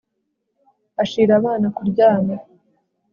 [1.01, 2.35] Ashira abana kuryama